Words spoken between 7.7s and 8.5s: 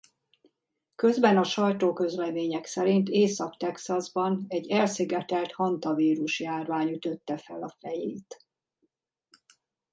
fejét.